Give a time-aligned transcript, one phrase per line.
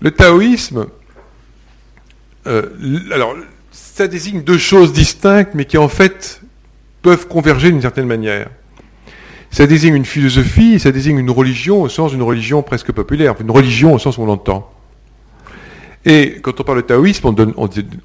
[0.00, 0.86] Le taoïsme,
[2.46, 2.62] euh,
[3.12, 3.34] alors,
[3.70, 6.40] ça désigne deux choses distinctes, mais qui en fait
[7.02, 8.48] peuvent converger d'une certaine manière.
[9.50, 13.50] Ça désigne une philosophie, ça désigne une religion au sens d'une religion presque populaire, une
[13.50, 14.70] religion au sens où on l'entend.
[16.04, 17.54] Et quand on parle de taoïsme, on donne,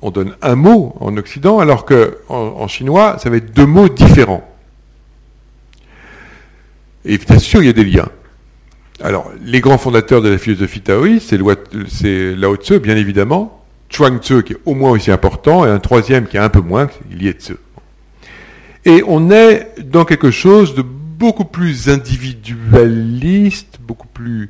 [0.02, 3.88] on, donne un mot en Occident, alors qu'en en, chinois, ça va être deux mots
[3.88, 4.50] différents.
[7.05, 8.10] Et bien sûr, il y a des liens.
[9.04, 11.36] Alors, les grands fondateurs de la philosophie taoïste,
[11.90, 15.80] c'est Lao Tzu, bien évidemment, Chuang Tzu, qui est au moins aussi important, et un
[15.80, 17.56] troisième qui est un peu moins, Liet Tzu.
[18.86, 24.50] Et on est dans quelque chose de beaucoup plus individualiste, beaucoup plus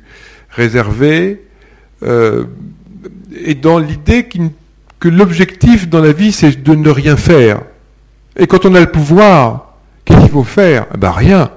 [0.50, 1.42] réservé,
[2.04, 2.44] euh,
[3.44, 4.28] et dans l'idée
[5.00, 7.60] que l'objectif dans la vie, c'est de ne rien faire.
[8.36, 10.86] Et quand on a le pouvoir, qu'est-ce qu'il faut faire?
[10.94, 11.50] Eh Ben rien.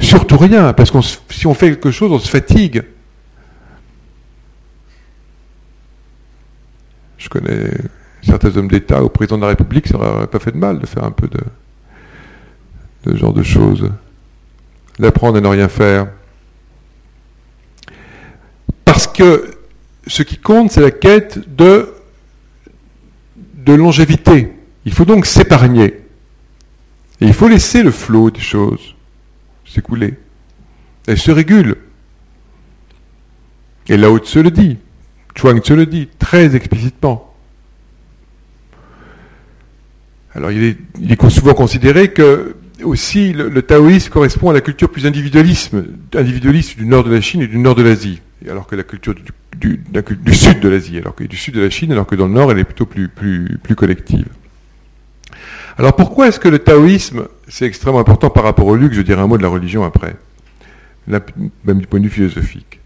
[0.00, 0.98] Surtout rien, parce que
[1.30, 2.84] si on fait quelque chose, on se fatigue.
[7.16, 7.70] Je connais
[8.22, 10.86] certains hommes d'État au président de la République, ça n'aurait pas fait de mal de
[10.86, 11.40] faire un peu de,
[13.06, 13.90] ce genre de choses.
[14.98, 16.08] D'apprendre à ne rien faire.
[18.84, 19.58] Parce que
[20.06, 21.94] ce qui compte, c'est la quête de,
[23.54, 24.52] de longévité.
[24.84, 26.02] Il faut donc s'épargner.
[27.20, 28.95] Et il faut laisser le flot des choses
[29.76, 30.14] s'écouler.
[31.06, 31.76] Elle se régule.
[33.88, 34.78] Et Lao Tse le dit,
[35.36, 37.34] Chuang Tse le dit, très explicitement.
[40.34, 40.76] Alors il
[41.10, 46.84] est, souvent considéré que aussi le, taoïsme correspond à la culture plus individualisme, individualiste du
[46.84, 50.34] nord de la Chine et du nord de l'Asie, alors que la culture du, du,
[50.34, 52.50] sud de l'Asie, alors que du sud de la Chine, alors que dans le nord
[52.52, 54.26] elle est plutôt plus, plus, plus collective.
[55.78, 59.20] Alors pourquoi est-ce que le taoïsme, c'est extrêmement important par rapport au luxe Je dirai
[59.20, 60.16] un mot de la religion après,
[61.06, 62.80] même du point de vue philosophique?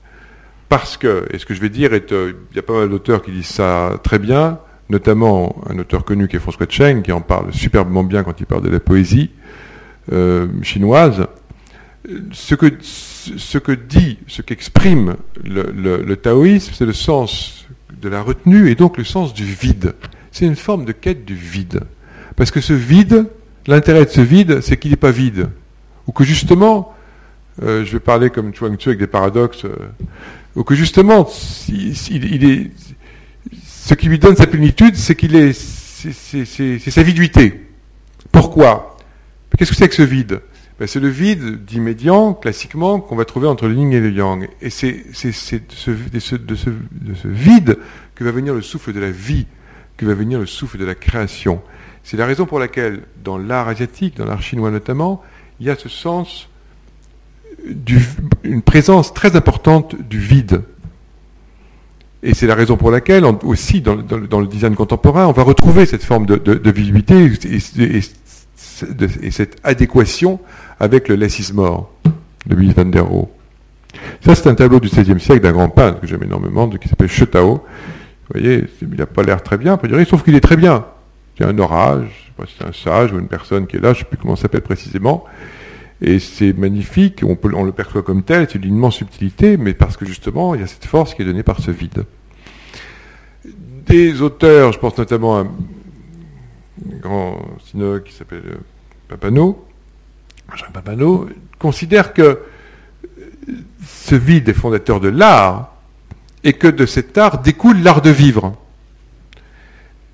[0.69, 2.89] Parce que, et ce que je vais dire, est, euh, il y a pas mal
[2.89, 7.13] d'auteurs qui disent ça très bien, notamment un auteur connu qui est François Cheng, qui
[7.13, 9.31] en parle superbement bien quand il parle de la poésie
[10.13, 11.27] euh, chinoise.
[12.33, 17.67] Ce que, dit, ce qu'exprime le taoïsme, c'est le sens
[18.01, 19.95] de la retenue et donc le sens du vide.
[20.33, 21.83] C'est une forme de quête du vide.
[22.41, 23.27] Parce que ce vide,
[23.67, 25.51] l'intérêt de ce vide, c'est qu'il n'est pas vide.
[26.07, 26.95] Ou que justement,
[27.63, 29.77] euh, je vais parler comme Chuang Tzu avec des paradoxes, euh,
[30.57, 31.67] ou que justement, ce
[33.95, 37.67] qui lui donne sa plénitude, c'est qu'il est, c'est sa viduité.
[38.33, 38.97] Pourquoi?
[39.59, 40.41] Qu'est-ce que c'est que ce vide?
[40.79, 44.13] Ben, C'est le vide dit médian, classiquement, qu'on va trouver entre le yin et le
[44.13, 44.49] yang.
[44.63, 47.77] Et c'est de ce, de, ce, de ce vide
[48.15, 49.47] que va venir le souffle de la vie,
[49.99, 51.61] que va venir le souffle de la création.
[52.05, 55.23] C'est la raison pour laquelle, dans l'art asiatique, dans l'art chinois notamment,
[55.61, 56.49] il y a ce sens,
[58.43, 60.63] une présence très importante du vide.
[62.23, 66.05] Et c'est la raison pour laquelle, aussi dans, le design contemporain, on va retrouver cette
[66.05, 68.01] forme de, visibilité et,
[69.31, 70.39] cette adéquation
[70.79, 71.91] avec le less mort
[72.47, 73.29] de Louis van der Rohe.
[74.25, 77.09] Ça, c'est un tableau du XVIe siècle d'un grand peintre que j'aime énormément, qui s'appelle
[77.09, 77.55] Chetao.
[77.55, 79.79] Vous voyez, il n'a pas l'air très bien,
[80.09, 80.85] sauf qu'il est très bien
[81.41, 84.01] il y a un orage, c'est un sage ou une personne qui est là, je
[84.01, 85.25] ne sais plus comment s'appelle précisément.
[86.03, 90.05] Et c'est magnifique, on, le perçoit comme tel, c'est d'une immense subtilité, mais parce que
[90.05, 92.05] justement, il y a cette force qui est donnée par ce vide.
[93.87, 95.49] Des auteurs, je pense notamment à un
[97.01, 98.59] grand synologue qui s'appelle euh,
[99.09, 99.67] Papano,
[100.55, 101.27] Jean Papano,
[101.59, 102.41] considère que
[103.87, 105.73] ce vide est fondateur de l'art,
[106.45, 108.57] et que de cet art découle l'art de vivre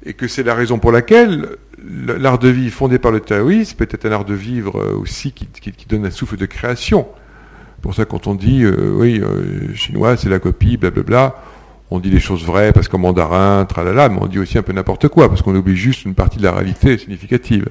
[0.06, 3.88] et que c'est la raison pour laquelle l'art de vivre fondé par le taoïsme peut
[3.90, 7.06] être un art de vivre euh, aussi qui, donne un souffle de création.
[7.82, 11.34] Pour ça, quand on dit, euh, oui, euh, chinois, c'est la copie, blablabla,
[11.90, 14.72] on dit les choses vraies parce qu'en mandarin, tralala, mais on dit aussi un peu
[14.72, 17.68] n'importe quoi, parce qu'on oublie juste une partie de la réalité significative.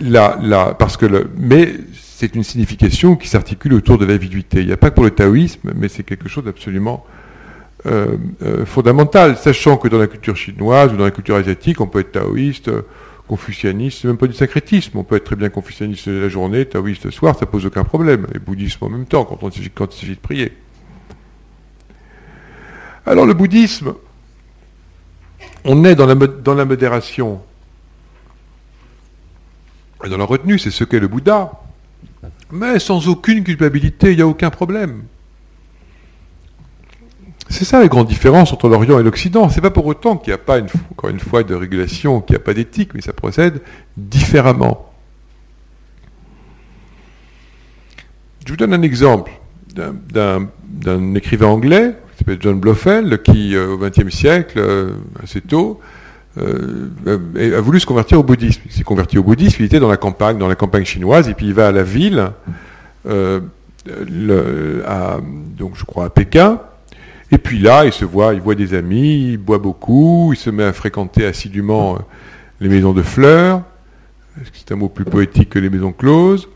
[0.00, 4.60] Là, là, parce que mais c'est une signification qui s'articule autour de la viduité.
[4.60, 7.04] Il n'y a pas que pour le taoïsme, mais c'est quelque chose d'absolument
[7.86, 11.86] euh, euh, fondamentale, sachant que dans la culture chinoise ou dans la culture asiatique, on
[11.86, 12.82] peut être taoïste, euh,
[13.26, 17.04] confucianiste, c'est même pas du sacrétisme, on peut être très bien confucianiste la journée, taoïste
[17.04, 20.20] le soir, ça pose aucun problème, et bouddhisme en même temps, quand il s'agit de
[20.20, 20.52] prier.
[23.06, 23.94] Alors le bouddhisme,
[25.64, 27.40] on est dans la, dans la modération,
[30.04, 31.52] et dans la retenue, c'est ce qu'est le Bouddha,
[32.50, 35.04] mais sans aucune culpabilité, il n'y a aucun problème.
[37.50, 39.48] C'est ça la grande différence entre l'Orient et l'Occident.
[39.48, 40.60] C'est pas pour autant qu'il n'y a pas,
[40.92, 43.60] encore une fois, de régulation, qu'il n'y a pas d'éthique, mais ça procède
[43.96, 44.92] différemment.
[48.46, 49.32] Je vous donne un exemple
[49.74, 54.62] d'un écrivain anglais, qui s'appelle John Blofeld, qui au XXe siècle,
[55.22, 55.80] assez tôt,
[56.38, 58.62] a voulu se convertir au bouddhisme.
[58.66, 61.34] Il s'est converti au bouddhisme, il était dans la campagne, dans la campagne chinoise, et
[61.34, 62.30] puis il va à la ville,
[63.04, 63.42] donc
[65.74, 66.60] je crois à Pékin,
[67.32, 70.50] et puis là, il se voit, il voit des amis, il boit beaucoup, il se
[70.50, 71.98] met à fréquenter assidûment
[72.60, 73.62] les maisons de fleurs,
[74.52, 76.48] c'est un mot plus poétique que les maisons closes,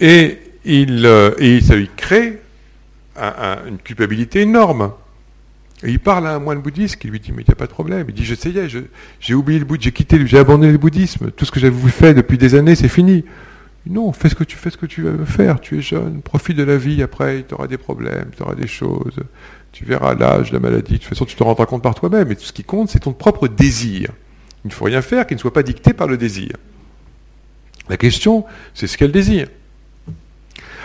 [0.00, 2.40] et, il, euh, ça lui crée
[3.16, 4.92] une culpabilité énorme.
[5.82, 7.66] Et il parle à un moine bouddhiste qui lui dit, mais il n'y a pas
[7.66, 8.06] de problème.
[8.08, 8.66] Il dit, j'essayais,
[9.20, 11.30] j'ai oublié le bouddhisme, j'ai quitté, j'ai abandonné le bouddhisme.
[11.30, 13.24] Tout ce que j'avais fait depuis des années, c'est fini.
[13.88, 15.60] Non, fais ce que tu fais ce que tu veux faire.
[15.60, 17.02] Tu es jeune, profite de la vie.
[17.02, 19.18] Après, tu auras des problèmes, tu auras des choses.
[19.76, 20.94] Tu verras l'âge, la maladie.
[20.94, 22.32] De toute façon, tu te rendras compte par toi-même.
[22.32, 24.08] Et tout ce qui compte, c'est ton propre désir.
[24.64, 26.52] Il ne faut rien faire qui ne soit pas dicté par le désir.
[27.90, 29.48] La question, c'est ce qu'elle désire.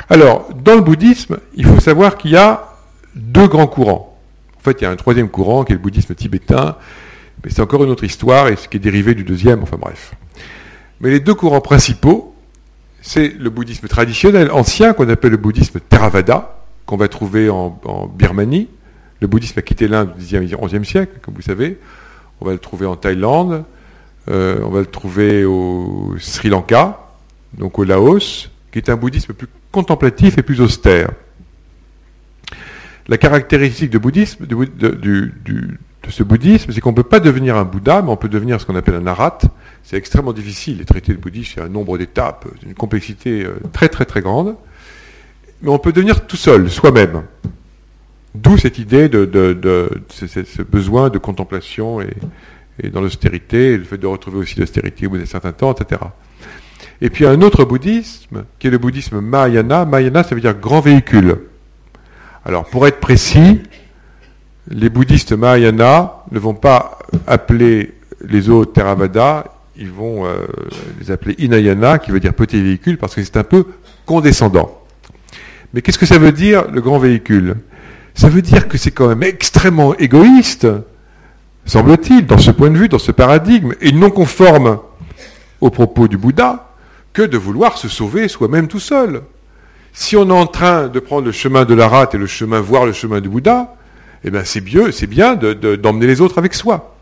[0.10, 2.68] Alors, dans le bouddhisme, il faut savoir qu'il y a
[3.16, 4.20] deux grands courants.
[4.58, 6.76] En fait, il y a un troisième courant qui est le bouddhisme tibétain,
[7.46, 10.16] mais c'est encore une autre histoire et ce qui est dérivé du deuxième, enfin bref.
[11.00, 12.36] Mais les deux courants principaux,
[13.02, 17.80] c'est le bouddhisme traditionnel ancien qu'on appelle le bouddhisme Theravada, qu'on va trouver en,
[18.14, 18.68] Birmanie.
[19.22, 21.78] Le bouddhisme a quitté l'Inde au Xe et XIe siècle, comme vous savez.
[22.42, 23.64] On va le trouver en Thaïlande,
[24.30, 27.00] euh, on va le trouver au Sri Lanka,
[27.54, 31.12] donc au Laos, qui est un bouddhisme plus contemplatif et plus austère.
[33.08, 35.32] La caractéristique de, bouddhisme, de,
[36.10, 38.66] ce bouddhisme, c'est qu'on ne peut pas devenir un Bouddha, mais on peut devenir ce
[38.66, 39.40] qu'on appelle un arat.
[39.84, 40.80] C'est extrêmement difficile.
[40.80, 44.56] Les traités de bouddhisme, a un nombre d'étapes, une complexité euh, très très très grande.
[45.62, 47.24] Mais on peut devenir tout seul, soi-même.
[48.34, 54.40] D'où cette idée de, ce, besoin de contemplation et, dans l'austérité, le fait de retrouver
[54.40, 56.02] aussi l'austérité au bout d'un certain temps, etc.
[57.02, 59.86] Et puis un autre bouddhisme, qui est le bouddhisme Mahayana.
[59.86, 61.38] Mahayana, ça veut dire grand véhicule.
[62.46, 63.62] Alors, pour être précis,
[64.70, 67.94] les bouddhistes Mahayana ne vont pas appeler
[68.28, 69.46] les autres Theravada,
[69.78, 70.46] ils vont euh,
[71.00, 73.66] les appeler Inayana, qui veut dire petit véhicule, parce que c'est un peu
[74.06, 74.80] condescendant.
[75.74, 77.58] Mais qu'est-ce que ça veut dire, le grand véhicule?
[78.14, 80.68] Ça veut dire que c'est quand même extrêmement égoïste,
[81.66, 84.80] semble-t-il, dans ce point de vue, dans ce paradigme, et non conforme
[85.60, 86.70] aux propos du Bouddha,
[87.14, 89.22] que de vouloir se sauver soi-même tout seul.
[89.94, 92.62] Si on est en train de prendre le chemin de la rate et le chemin,
[92.62, 93.76] voir le chemin du Bouddha,
[94.24, 96.96] eh bien c'est bien, c'est bien d'emmener les autres avec soi.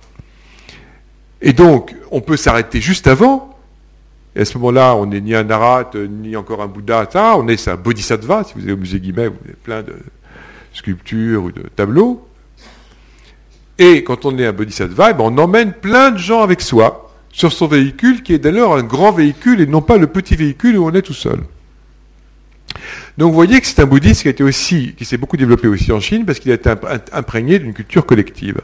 [1.41, 3.57] Et donc, on peut s'arrêter juste avant,
[4.35, 7.07] et à ce moment-là, on n'est ni un Arat, ni encore un Bouddha,
[7.37, 9.95] on est un Bodhisattva, si vous allez au musée Guimet, vous avez plein de,
[10.73, 12.25] sculpture ou de tableau.
[13.77, 17.11] Et quand on est un bodhisattva, eh ben, on emmène plein de gens avec soi
[17.31, 20.77] sur son véhicule, qui est d'ailleurs un grand véhicule et non pas le petit véhicule
[20.77, 21.39] où on est tout seul.
[23.17, 26.25] Donc vous voyez que c'est un bouddhisme qui qui s'est beaucoup développé aussi en Chine
[26.25, 26.69] parce qu'il a été
[27.11, 28.61] imprégné d'une culture collective.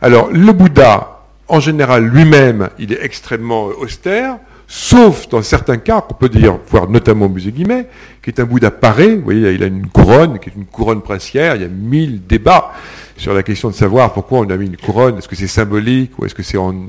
[0.00, 6.14] Alors le Bouddha, en général lui-même, il est extrêmement austère sauf dans certains cas, qu'on
[6.14, 7.86] peut dire, voir notamment au musée Guimet,
[8.22, 11.02] qui est un Bouddha paré, vous voyez, il a une couronne, qui est une couronne
[11.02, 12.72] princière, il y a mille débats
[13.16, 16.18] sur la question de savoir pourquoi on a mis une couronne, est-ce que c'est symbolique,
[16.18, 16.88] ou est-ce que c'est une,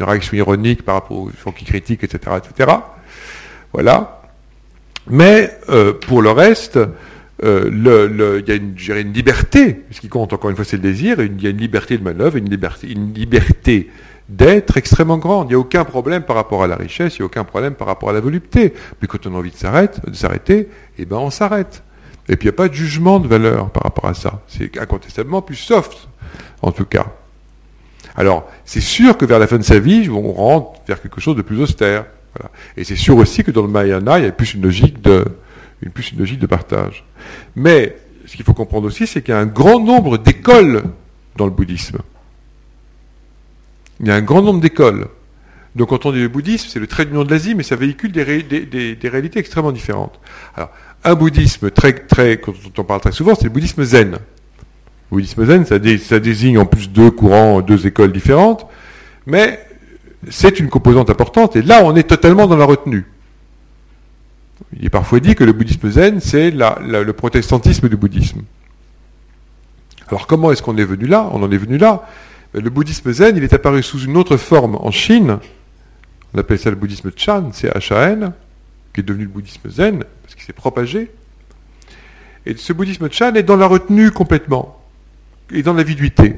[0.00, 2.70] réaction ironique par rapport aux gens qui critiquent, etc., etc.
[3.72, 4.22] Voilà.
[5.08, 6.78] Mais euh, pour le reste,
[7.42, 8.74] euh, il y a une,
[9.06, 11.58] une liberté, ce qui compte encore une fois c'est le désir, il y a une
[11.58, 13.90] liberté de manœuvre, une liberté, une liberté
[14.28, 15.48] d'être extrêmement grande.
[15.48, 17.74] Il n'y a aucun problème par rapport à la richesse, il n'y a aucun problème
[17.74, 18.74] par rapport à la volupté.
[19.00, 19.56] Mais quand on a envie de
[20.14, 21.82] s'arrêter, eh ben on s'arrête.
[22.28, 24.42] Et puis il n'y a pas de jugement de valeur par rapport à ça.
[24.48, 26.08] C'est incontestablement plus soft,
[26.62, 27.06] en tout cas.
[28.16, 31.36] Alors, c'est sûr que vers la fin de sa vie, on rentre vers quelque chose
[31.36, 32.06] de plus austère.
[32.76, 35.24] Et c'est sûr aussi que dans le Mahayana, il y a plus une logique de,
[35.92, 37.04] plus une logique de partage.
[37.56, 40.84] Mais ce qu'il faut comprendre aussi, c'est qu'il y a un grand nombre d'écoles
[41.36, 41.98] dans le bouddhisme.
[44.00, 45.08] Il y a un grand nombre d'écoles.
[45.76, 48.12] Donc quand on dit le bouddhisme, c'est le trait d'union de l'Asie, mais ça véhicule
[48.12, 50.20] des, réalités extrêmement différentes.
[50.54, 50.70] Alors,
[51.02, 54.12] un bouddhisme très, très, quand on parle très souvent, c'est le bouddhisme zen.
[54.12, 54.18] Le
[55.10, 58.66] bouddhisme zen, ça désigne en plus deux courants, deux écoles différentes,
[59.26, 59.60] mais
[60.30, 63.04] c'est une composante importante, et là on est totalement dans la retenue.
[64.78, 68.42] Il est parfois dit que le bouddhisme zen, c'est le protestantisme du bouddhisme.
[70.08, 71.28] Alors comment est-ce qu'on est venu là?
[71.32, 72.06] On en est venu là
[72.54, 75.38] le bouddhisme zen, il est apparu sous une autre forme en Chine.
[76.32, 78.32] On appelle ça le bouddhisme Chan, c'est H-A-N,
[78.92, 81.10] qui est devenu le bouddhisme zen, parce qu'il s'est propagé.
[82.46, 84.80] Et ce bouddhisme Chan est dans la retenue complètement,
[85.52, 86.36] et dans la viduité.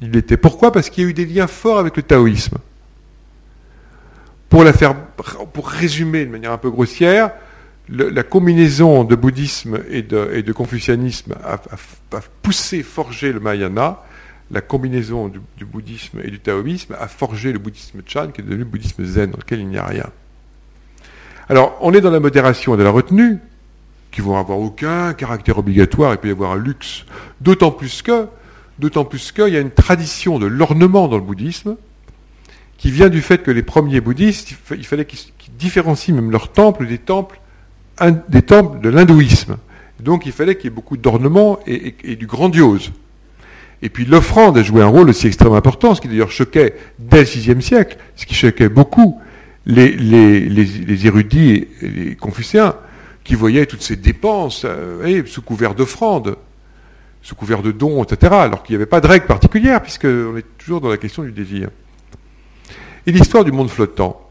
[0.00, 0.36] Il était.
[0.36, 0.72] Pourquoi?
[0.72, 2.58] Parce qu'il y a eu des liens forts avec le taoïsme.
[4.48, 4.94] Pour, la faire,
[5.52, 7.30] pour résumer de manière un peu grossière,
[7.88, 11.58] la combinaison de bouddhisme et de, confucianisme a,
[12.42, 14.02] poussé, forgé le Mahayana.
[14.50, 18.60] La combinaison du, bouddhisme et du taoïsme a forgé le bouddhisme Chan, qui est devenu
[18.60, 20.10] le bouddhisme zen, dans lequel il n'y a rien.
[21.48, 23.38] Alors, on est dans la modération et de la retenue,
[24.10, 27.04] qui vont avoir aucun caractère obligatoire, et peut y avoir un luxe.
[27.40, 28.28] D'autant plus que,
[28.78, 31.76] d'autant plus qu'il y a une tradition de l'ornement dans le bouddhisme,
[32.78, 36.86] qui vient du fait que les premiers bouddhistes, il fallait qu'ils différencient même leurs temples
[36.86, 37.38] des temples
[37.98, 39.56] de l'hindouisme.
[40.00, 42.92] Donc il fallait qu'il y ait beaucoup d'ornements et, du grandiose.
[43.84, 47.18] Et puis l'offrande a joué un rôle aussi extrêmement important, ce qui d'ailleurs choquait dès
[47.18, 49.20] le VIe siècle, ce qui choquait beaucoup
[49.66, 52.76] les, érudits et les confucéens,
[53.24, 56.36] qui voyaient toutes ces dépenses euh, sous couvert d'offrande,
[57.20, 60.46] sous couvert de dons, etc., alors qu'il n'y avait pas de règle particulière, puisqu'on est
[60.56, 61.68] toujours dans la question du désir.
[63.06, 64.30] Et l'histoire du monde flottant.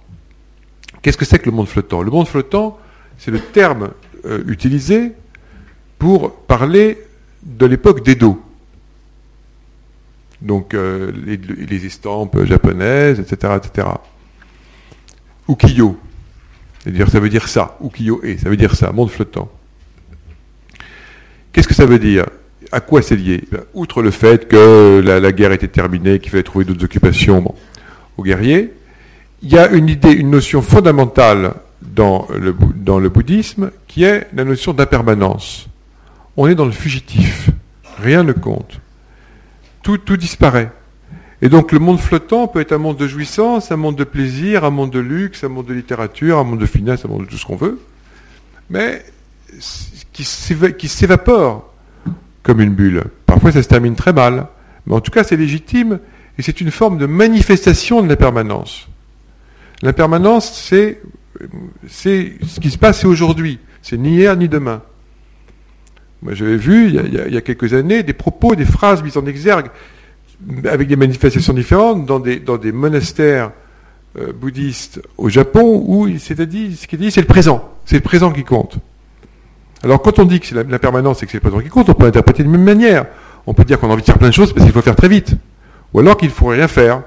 [1.04, 2.02] Qu'est-ce que c'est que le monde flottant?
[2.02, 2.80] Le monde flottant,
[3.20, 3.92] c'est le terme
[4.26, 5.12] euh, utilisé
[6.00, 6.98] pour parler
[7.44, 8.42] de l'époque d'Edo.
[10.44, 13.54] Donc euh, les, estampes japonaises, etc.
[13.56, 13.88] etc.
[15.48, 15.98] Ukiyo.
[16.80, 17.78] C'est-à-dire, ça veut dire ça.
[17.82, 19.50] Ukiyo et ça veut dire ça, monde flottant.
[21.54, 22.26] Qu'est-ce que ça veut dire?
[22.74, 23.42] À quoi c'est lié?
[23.52, 27.56] Ben, Outre le fait que la, guerre était terminée, qu'il fallait trouver d'autres occupations
[28.18, 28.74] aux guerriers,
[29.44, 34.28] il y a une idée, une notion fondamentale dans le, dans le bouddhisme, qui est
[34.34, 35.68] la notion d'impermanence.
[36.36, 37.50] On est dans le fugitif.
[38.02, 38.82] Rien ne compte.
[39.84, 40.72] Tout, disparaît.
[41.42, 44.64] Et donc le monde flottant peut être un monde de jouissance, un monde de plaisir,
[44.64, 47.30] un monde de luxe, un monde de littérature, un monde de finesse, un monde de
[47.30, 47.80] tout ce qu'on veut,
[48.70, 49.04] mais
[50.14, 51.74] qui s'évapore
[52.44, 53.04] comme une bulle.
[53.26, 54.48] Parfois ça se termine très mal,
[54.88, 56.00] mais en tout cas c'est légitime
[56.38, 58.88] et c'est une forme de manifestation de l'impermanence.
[59.82, 61.02] L'impermanence, c'est
[61.90, 63.60] ce qui se passe aujourd'hui.
[63.82, 64.82] C'est ni hier ni demain.
[66.24, 69.68] Moi, j'avais vu, il y, a, quelques années, des propos, des phrases mises en exergue
[70.66, 73.52] avec des manifestations différentes dans des, dans des monastères
[74.18, 77.70] euh, bouddhistes au Japon où c'est-à-dire ce qui dit c'est le présent.
[77.86, 78.78] C'est le présent qui compte.
[79.84, 81.90] Alors quand on dit que c'est la, permanence et que c'est le présent qui compte,
[81.90, 83.06] on peut l'interpréter de la même manière.
[83.46, 84.96] On peut dire qu'on a envie de faire plein de choses parce qu'il faut faire
[84.96, 85.36] très vite.
[85.94, 87.04] Ou alors qu'il ne faut rien faire.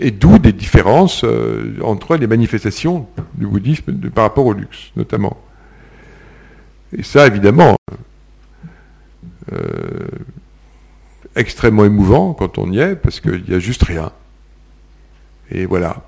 [0.00, 5.36] Et d'où des différences euh, entre les manifestations du bouddhisme par rapport au luxe, notamment.
[6.96, 7.76] Et ça, évidemment,
[9.52, 10.08] euh,
[11.36, 14.12] extrêmement émouvant quand on y est, parce qu'il n'y a juste rien.
[15.50, 16.04] Et voilà.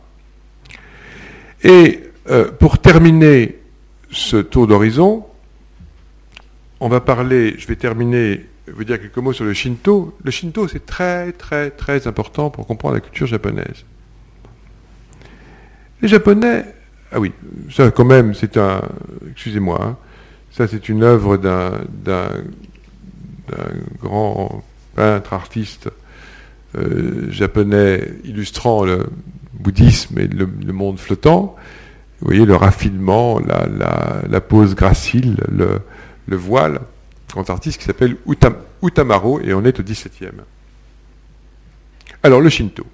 [1.62, 3.58] Et euh, pour terminer
[4.10, 5.26] ce tour d'horizon,
[6.80, 10.16] on va parler, je vais terminer vous dire quelques mots sur le Shinto.
[10.22, 13.84] Le Shinto, c'est très, très, très important pour comprendre la culture japonaise.
[16.00, 16.64] Les Japonais,
[17.12, 17.32] ah oui,
[17.70, 18.82] ça quand même, c'est un,
[19.30, 19.96] excusez-moi, hein,
[20.52, 21.72] ça c'est une œuvre d'un,
[24.00, 24.62] grand
[24.94, 25.90] peintre, artiste
[26.76, 29.06] euh, japonais illustrant le
[29.54, 31.56] bouddhisme et le, monde flottant.
[32.20, 35.80] Vous voyez le raffinement, la, pose gracile, le,
[36.26, 36.80] le voile
[37.32, 38.16] grand artiste qui s'appelle
[38.82, 40.42] Utamaro, et on est au XVIIe.
[42.22, 42.84] Alors, le Shinto.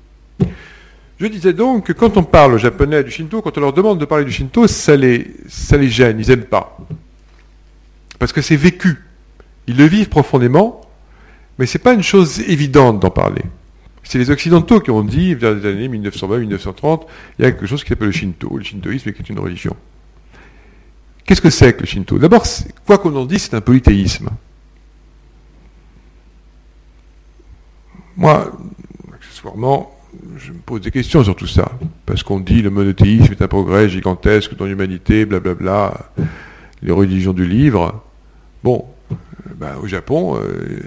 [1.19, 3.99] Je disais donc que quand on parle aux Japonais du Shinto, quand on leur demande
[3.99, 6.79] de parler du Shinto, ça les, ça les gêne, ils n'aiment pas.
[8.19, 9.05] Parce que c'est vécu.
[9.67, 10.81] Ils le vivent profondément,
[11.59, 13.43] mais ce n'est pas une chose évidente d'en parler.
[14.03, 17.03] C'est les Occidentaux qui ont dit, vers les années 1920-1930,
[17.39, 19.77] il y a quelque chose qui s'appelle le Shinto, le shintoïsme qui est une religion.
[21.27, 22.19] Qu'est-ce que c'est que le Shinto?
[22.19, 22.45] D'abord,
[22.87, 24.31] quoi qu'on en dise, c'est un polythéisme.
[28.17, 28.51] Moi,
[29.15, 29.95] accessoirement,
[30.39, 31.71] je me pose des questions sur tout ça.
[32.07, 36.13] Parce qu'on dit le monothéisme est un progrès gigantesque dans l'humanité, blablabla,
[36.81, 38.03] les religions du livre.
[38.65, 38.85] Bon,
[39.57, 40.81] ben, au Japon, euh,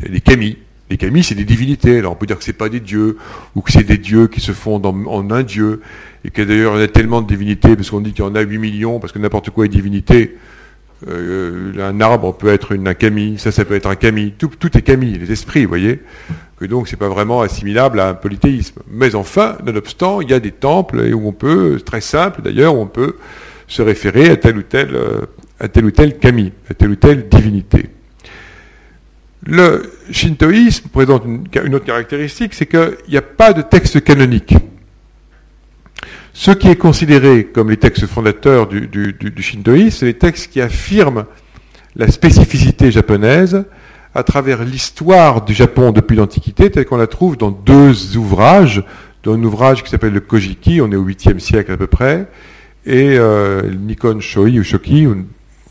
[0.00, 0.58] il y, a des kami.
[0.90, 1.98] Les kami, c'est des divinités.
[1.98, 3.18] Alors on peut dire que ce pas des dieux,
[3.54, 5.82] ou que c'est des dieux qui se fondent en un dieu
[6.24, 8.34] et que d'ailleurs il y a tellement de divinités, parce qu'on dit qu'il y en
[8.34, 10.36] a 8 millions, parce que n'importe quoi est divinité.
[11.08, 14.82] Euh, un arbre peut être un kami, ça, ça peut être un kami, tout, est
[14.82, 16.00] kami, les esprits, vous voyez,
[16.58, 18.82] que donc c'est pas vraiment assimilable à un polythéisme.
[18.90, 22.86] Mais enfin, nonobstant, il y a des temples où on peut, très simple d'ailleurs, on
[22.86, 23.16] peut
[23.66, 25.20] se référer à tel ou tel, euh,
[25.60, 27.90] à tel ou tel kami, à telle ou telle divinité.
[29.46, 34.54] Le shintoïsme présente une, autre caractéristique, c'est qu'il n'y a pas de texte canonique.
[36.32, 41.24] Ce qui est considéré comme les textes fondateurs du, shintoïsme, c'est les textes qui affirment
[41.96, 43.64] la spécificité japonaise
[44.14, 48.84] à travers l'histoire du Japon depuis l'Antiquité, telle qu'on la trouve dans deux ouvrages,
[49.22, 52.26] dans un ouvrage qui s'appelle le Kojiki, on est au 8e siècle à peu près,
[52.86, 55.06] et euh, Nikon Shoei ou Shoki,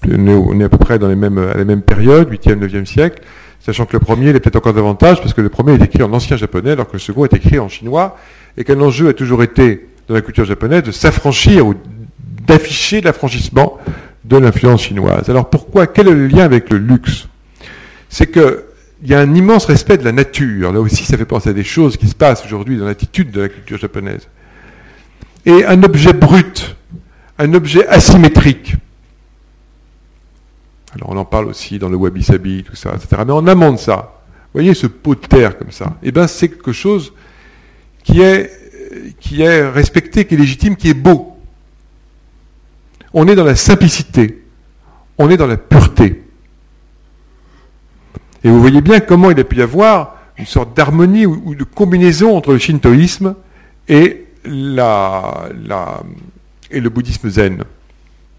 [0.08, 3.22] on est à peu près dans à la même période, 8e, 9e siècle,
[3.60, 6.14] sachant que le premier est peut-être encore davantage, parce que le premier est écrit en
[6.14, 8.18] ancien japonais, alors que le second est écrit en chinois,
[8.58, 11.76] et qu'un enjeu a toujours été, dans la culture japonaise, de s'affranchir ou
[12.48, 13.78] d'afficher l'affranchissement
[14.26, 15.30] de l'influence chinoise.
[15.30, 17.28] Alors pourquoi Quel est le lien avec le luxe?
[18.10, 18.64] C'est qu'il
[19.04, 20.72] y a un immense respect de la nature.
[20.72, 23.42] Là aussi, ça fait penser à des choses qui se passent aujourd'hui dans l'attitude de
[23.42, 24.28] la culture japonaise.
[25.46, 26.76] Et un objet brut,
[27.38, 28.76] un objet asymétrique,
[30.96, 33.22] alors on en parle aussi dans le wabi-sabi, tout ça, etc.
[33.26, 36.50] Mais en amont ça, vous voyez ce pot de terre comme ça, eh bien c'est
[36.50, 37.14] quelque chose
[38.04, 38.52] qui est,
[39.20, 41.38] qui est respecté, qui est légitime, qui est beau.
[43.14, 44.44] On est dans la simplicité,
[45.18, 46.24] on est dans la pureté.
[48.44, 51.66] Et vous voyez bien comment il a pu y avoir une sorte d'harmonie ou, de
[51.66, 53.36] combinaison entre le shintoïsme
[53.88, 55.50] et, la,
[56.72, 57.64] et le bouddhisme zen.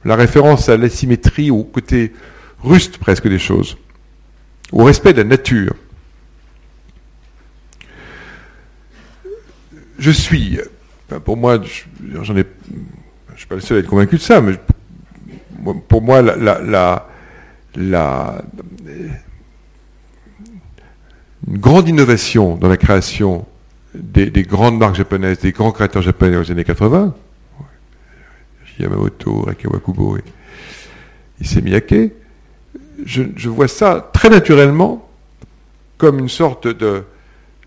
[0.05, 2.13] La référence à l'asymétrie, au côté
[2.63, 3.77] ruste presque des choses,
[4.73, 5.75] au respect de la nature.
[9.99, 10.59] Je suis,
[11.25, 11.61] pour moi,
[12.23, 12.45] j'en ai,
[13.35, 14.55] je suis pas le seul à être convaincu de ça, mais
[15.89, 17.07] pour moi, la,
[17.77, 18.45] la,
[21.47, 23.47] une grande innovation dans la création
[23.95, 27.15] des, des, grandes marques japonaises, des grands créateurs japonais aux années 80,
[28.79, 30.25] Yamamoto, Rakawakubo et
[31.41, 31.63] Issey
[33.05, 35.09] je, vois ça très naturellement
[35.99, 37.05] comme une sorte de,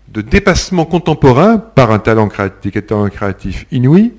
[0.08, 4.12] dépassement contemporain par un talent créatif, un créatif inouï,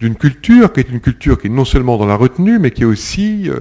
[0.00, 2.82] d'une culture qui est une culture qui est non seulement dans la retenue, mais qui
[2.82, 3.60] est aussi euh,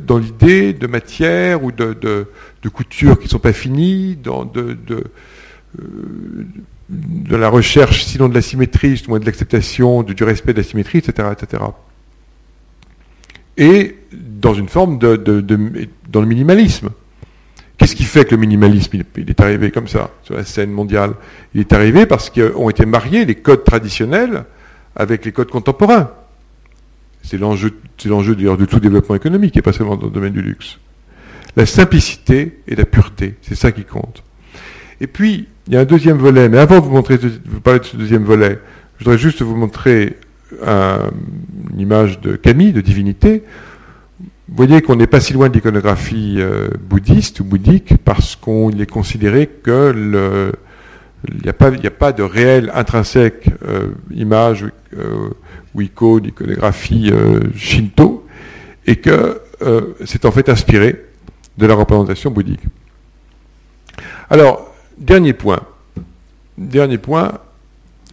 [0.00, 2.26] dans l'idée de matière ou de,
[2.72, 4.78] coutures qui ne sont pas finies, dans de,
[5.80, 6.46] euh,
[7.28, 11.28] la recherche, sinon de la symétrie, justement de l'acceptation, du respect de la symétrie, etc.
[11.32, 11.62] etc.
[13.56, 15.16] Et dans une forme de,
[16.08, 16.90] dans le minimalisme.
[17.78, 21.14] Qu'est-ce qui fait que le minimalisme il, est arrivé comme ça sur la scène mondiale?
[21.54, 24.44] Il est arrivé parce qu'ont été mariés les codes traditionnels
[24.94, 26.10] avec les codes contemporains.
[27.22, 30.42] C'est l'enjeu, c'est d'ailleurs de tout développement économique, et pas seulement dans le domaine du
[30.42, 30.78] luxe.
[31.56, 34.22] La simplicité et la pureté, c'est ça qui compte.
[35.00, 37.80] Et puis, il y a un deuxième volet, mais avant de vous montrer, vous parler
[37.80, 38.58] de ce deuxième volet,
[38.98, 40.16] je voudrais juste vous montrer
[40.62, 43.42] une image de Camille, de divinité,
[44.52, 48.82] vous voyez qu'on n'est pas si loin de l'iconographie euh, bouddhiste ou bouddhique parce qu'il
[48.82, 50.52] est considéré que
[51.26, 54.66] il n'y a, pas, de réelle intrinsèque euh, image
[54.98, 55.30] euh,
[55.74, 57.10] ou icône, iconographie
[57.56, 58.26] shinto,
[58.86, 59.40] et que
[60.04, 61.02] c'est en fait inspiré
[61.56, 62.64] de la représentation bouddhique.
[64.28, 65.60] Alors, dernier point.
[66.58, 67.38] Dernier point,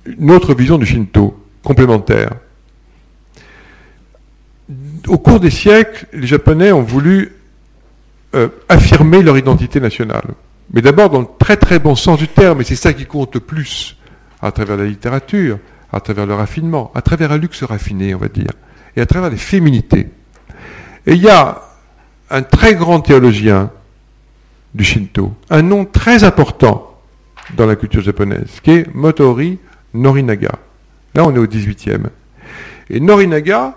[0.06, 1.36] une autre vision du shinto,
[1.69, 2.32] complémentaire
[5.08, 7.32] au cours des siècles, les Japonais ont voulu
[8.36, 10.25] euh, affirmer leur identité nationale.
[10.71, 13.34] Mais d'abord dans le très très bon sens du terme, et c'est ça qui compte
[13.36, 13.97] le plus,
[14.41, 15.58] à travers la littérature,
[15.91, 18.51] à travers le raffinement, à travers un luxe raffiné, on va dire,
[18.95, 20.08] et à travers les féminités.
[21.08, 21.62] Et il y a
[22.29, 23.71] un très grand théologien
[24.75, 26.99] du Shinto, un nom très important
[27.55, 29.58] dans la culture japonaise, qui est Motori
[29.95, 30.68] Norinaga.
[31.19, 32.05] Là, on est au 18e.
[32.89, 33.75] Et Norinaga,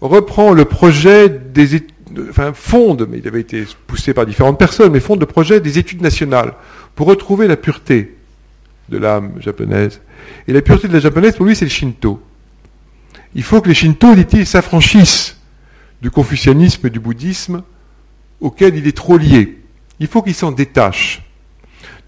[0.00, 1.82] reprend le projet des
[2.30, 5.80] enfin fonde, mais il avait été poussé par différentes personnes, mais fonde le projet des
[5.80, 6.54] études nationales
[6.94, 8.14] pour retrouver la pureté
[8.90, 10.02] de l'âme japonaise.
[10.46, 12.22] Et la pureté de la japonaise, pour lui, c'est le Shinto.
[13.34, 15.36] Il faut que les Shinto, dit-il, s'affranchissent
[16.00, 17.64] du confucianisme et du bouddhisme
[18.40, 19.58] auquel il est trop lié.
[19.98, 21.23] Il faut qu'il s'en détache.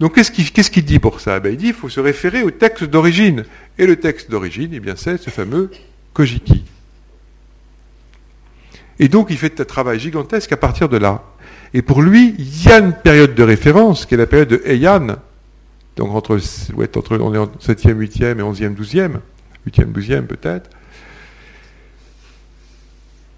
[0.01, 1.41] Donc qu'est-ce qu'il dit pour ça?
[1.41, 3.45] Ben, Il dit qu'il faut se référer au texte d'origine.
[3.79, 5.71] Et le texte d'origine, eh bien, c'est ce fameux
[6.13, 6.65] Kojiki.
[8.99, 11.23] Et donc, il fait un travail gigantesque à partir de là.
[11.75, 14.63] Et pour lui, il y a une période de référence, qui est la période de
[14.65, 15.17] Heian,
[15.97, 16.39] donc entre,
[17.19, 19.21] on est en 7e, 8e et 11e, 12e,
[19.69, 20.71] 8e, 12e peut-être.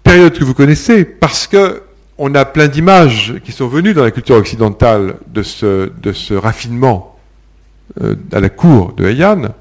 [0.03, 1.83] Période que vous connaissez, parce que
[2.19, 7.17] on a plein d'images qui sont venues dans la culture occidentale de ce, raffinement
[8.01, 9.53] euh, à la cour de Heian,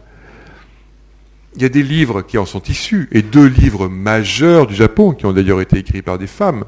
[1.55, 5.12] il y a des livres qui en sont issus, et deux livres majeurs du Japon,
[5.12, 6.64] qui ont d'ailleurs été écrits par des femmes.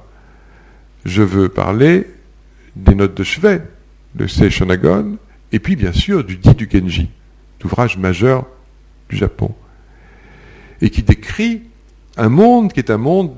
[1.05, 2.07] Je veux parler
[2.77, 3.63] des notes de chevet
[4.15, 5.19] de Seishonagon,
[5.53, 7.11] et puis bien sûr du Di du Genji,
[7.63, 8.47] l'ouvrage majeur
[9.09, 9.55] du Japon,
[10.81, 11.63] et qui décrit
[12.17, 13.33] un monde qui est un monde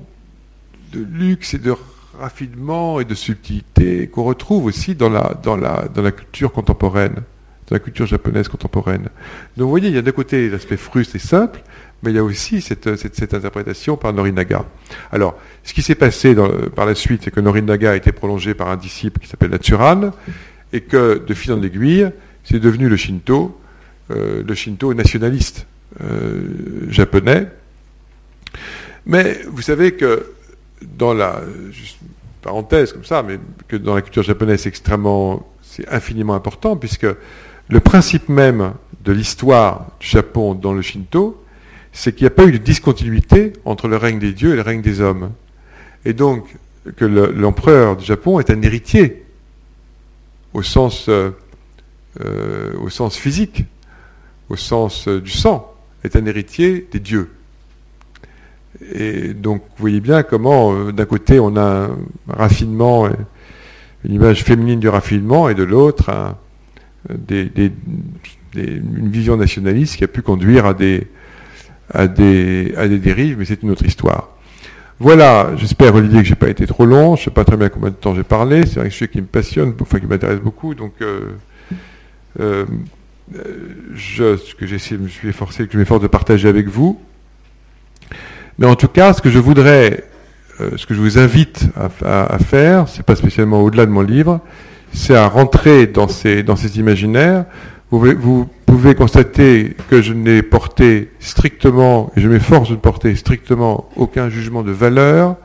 [0.92, 1.74] de luxe et de
[2.18, 7.14] raffinement et de subtilité qu'on retrouve aussi dans la, dans, la, dans la culture contemporaine,
[7.68, 9.09] dans la culture japonaise contemporaine.
[9.57, 11.62] Donc vous voyez, il y a d'un côté l'aspect fruste et simple,
[12.03, 14.64] mais il y a aussi cette, cette, interprétation par Norinaga.
[15.12, 16.35] Alors, ce qui s'est passé
[16.75, 20.11] par la suite, c'est que Norinaga a été prolongé par un disciple qui s'appelle Natsuran,
[20.72, 22.11] et que, de fil en aiguille,
[22.44, 23.59] c'est devenu le Shinto,
[24.11, 25.66] euh, le Shinto nationaliste
[26.03, 26.42] euh,
[26.88, 27.48] japonais.
[29.07, 30.27] Mais vous savez que
[30.98, 31.40] dans la,
[32.42, 37.06] parenthèse comme ça, mais que dans la culture japonaise c'est extrêmement, c'est infiniment important, puisque
[37.68, 41.42] le principe même de l'histoire du Japon dans le Shinto,
[41.92, 44.62] c'est qu'il n'y a pas eu de discontinuité entre le règne des dieux et le
[44.62, 45.32] règne des hommes.
[46.04, 46.56] Et donc,
[46.96, 49.24] que l'empereur du Japon est un héritier
[50.52, 51.30] au sens, euh,
[52.20, 53.64] euh, physique,
[54.48, 57.30] au sens euh, du sang, est un héritier des dieux.
[58.94, 61.96] Et donc, vous voyez bien comment, d'un côté, on a un
[62.28, 63.08] raffinement,
[64.04, 66.10] une image féminine du raffinement, et de l'autre,
[68.54, 71.06] une vision nationaliste qui a pu conduire à des,
[72.98, 74.28] dérives, mais c'est une autre histoire.
[74.98, 77.90] Voilà, j'espère Olivier que j'ai pas été trop long, je sais pas très bien combien
[77.90, 80.92] de temps j'ai parlé, c'est un sujet qui me passionne, enfin qui m'intéresse beaucoup, donc
[81.00, 81.32] euh,
[82.38, 82.64] euh,
[83.96, 87.00] ce que j'essaie, je me suis efforcé, que je m'efforce de partager avec vous.
[88.58, 90.04] Mais en tout cas, ce que je voudrais,
[90.60, 91.68] euh, ce que je vous invite
[92.04, 94.40] à, à, faire, c'est pas spécialement au-delà de mon livre,
[94.92, 97.44] c'est à rentrer dans ces, dans ces imaginaires.
[97.90, 104.30] Vous, pouvez constater que je n'ai porté strictement, et je m'efforce de porter strictement aucun
[104.30, 105.36] jugement de valeur.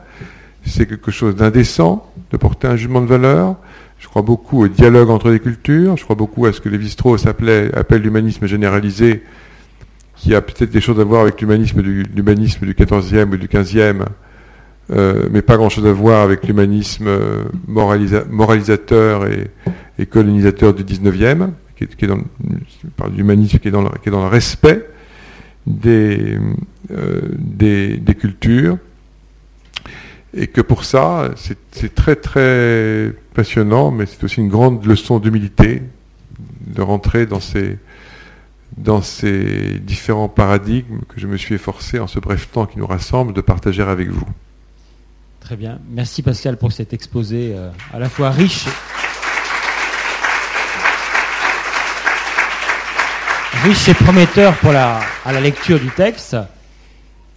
[0.64, 3.56] C'est quelque chose d'indécent de porter un jugement de valeur.
[3.98, 5.98] Je crois beaucoup au dialogue entre les cultures.
[5.98, 9.22] Je crois beaucoup à ce que Lévi-Strauss appelle l'humanisme généralisé,
[10.18, 13.46] qui a peut-être des choses à voir avec l'humanisme du, l'humanisme du 14e ou du
[13.46, 14.04] 15e,
[14.90, 21.84] euh, mais pas grand-chose à voir avec l'humanisme euh, moralisateur et, colonisateur du 19e qui
[21.84, 22.18] est, dans,
[23.16, 24.84] l'humanisme qui est dans le, respect
[25.66, 26.38] des,
[26.90, 28.78] euh, des, des, cultures,
[30.34, 31.30] et que pour ça,
[31.70, 35.82] c'est très très passionnant, mais c'est aussi une grande leçon d'humilité
[36.66, 37.78] de rentrer dans ces,
[38.78, 42.86] dans ces différents paradigmes que je me suis efforcé en ce bref temps qui nous
[42.86, 44.26] rassemble de partager avec vous.
[45.40, 45.78] Très bien.
[45.90, 48.66] Merci Pascal pour cet exposé euh, à la fois riche
[53.64, 56.36] riche et prometteur pour la, à la lecture du texte.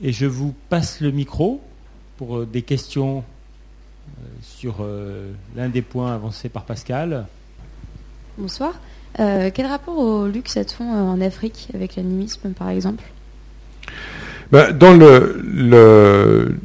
[0.03, 1.61] Et je vous passe le micro
[2.17, 3.23] pour euh, des questions
[4.19, 4.85] euh, sur
[5.55, 7.25] l'un des points avancés par Pascal.
[8.37, 8.73] Bonsoir.
[9.17, 13.03] Quel rapport au luxe a-t-on en Afrique avec l'animisme, par exemple?
[14.51, 16.55] Ben, Dans le,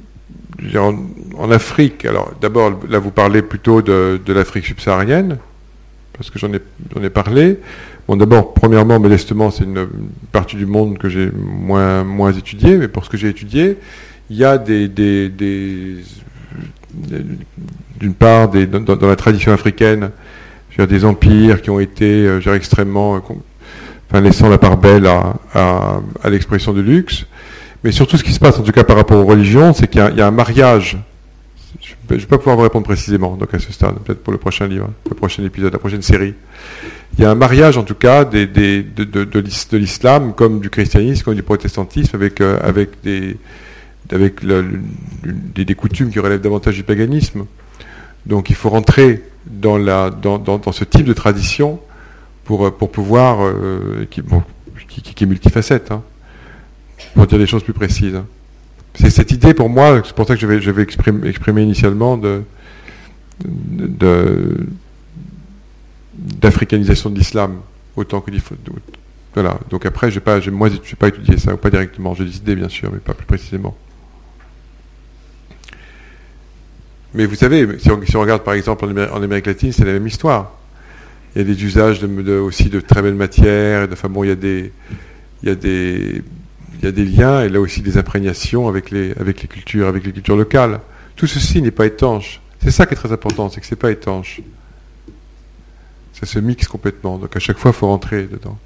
[1.38, 5.38] en, Afrique, alors d'abord, là vous parlez plutôt de, l'Afrique subsaharienne,
[6.12, 6.60] parce que j'en ai,
[7.02, 7.58] ai parlé.
[8.08, 9.88] Bon, d'abord, premièrement, modestement, c'est une,
[10.32, 13.78] partie du monde que j'ai moins, moins étudié, mais pour ce que j'ai étudié,
[14.30, 14.88] il y a des,
[17.98, 20.10] d'une part, dans, la tradition africaine,
[20.84, 23.14] des empires qui ont été euh, extrêmement,
[24.10, 27.26] enfin, laissant la part belle à, l'expression de luxe.
[27.84, 30.00] Mais surtout, ce qui se passe, en tout cas par rapport aux religions, c'est qu'il
[30.00, 30.98] y, a un mariage.
[31.80, 34.38] Je ne vais pas pouvoir vous répondre précisément, donc à ce stade, peut-être pour le
[34.38, 36.34] prochain livre, le prochain épisode, la prochaine série
[37.16, 41.34] il y a un mariage en tout cas des, de, l'islam comme du christianisme, comme
[41.34, 43.36] du protestantisme avec, euh,
[45.54, 47.46] des, coutumes qui relèvent davantage du paganisme.
[48.26, 51.80] Donc il faut rentrer dans, la, dans, dans, ce type de tradition
[52.44, 54.22] pour, euh, pour pouvoir, euh, qui,
[54.88, 56.02] qui, qui, est multifacette, hein,
[57.14, 58.20] pour dire des choses plus précises.
[58.94, 62.16] C'est cette idée pour moi, c'est pour ça que je vais, je vais exprimer, initialement
[62.16, 62.42] de,
[63.44, 64.66] de
[66.14, 67.56] d'africanisation de l'islam
[67.94, 68.30] autant que
[69.36, 69.60] voilà.
[69.68, 72.14] Donc après, pas, je n'ai pas étudié ça, ou pas directement.
[72.14, 73.76] J'ai des idées, bien sûr, mais pas plus précisément.
[77.14, 80.52] Mais vous savez, si on, regarde par exemple en Amérique, latine, c'est la même histoire.
[81.34, 84.30] Il y a des usages aussi de très belles matières, enfin bon, il y
[85.50, 90.12] a des liens, et là aussi des imprégnations avec les, avec les cultures, avec les
[90.12, 90.80] cultures locales.
[91.14, 92.40] Tout ceci n'est pas étanche.
[92.62, 94.40] C'est ça qui est très important, c'est que c'est pas étanche
[96.18, 97.18] ça se mixe complètement.
[97.18, 98.58] Donc à chaque fois, il faut rentrer dedans.